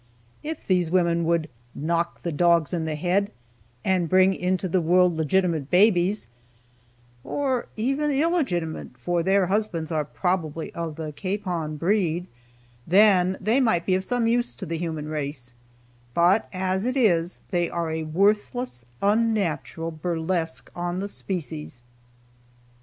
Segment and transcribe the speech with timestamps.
[0.41, 3.31] If these women would knock the dogs in the head
[3.85, 6.25] and bring into the world legitimate babies,
[7.23, 12.25] (or even illegitimate, for their husbands are probably of the capon breed,)
[12.87, 15.53] then they might be of some use to the human race;
[16.15, 21.83] as it is they are a worthless, unnatural burlesque on the species.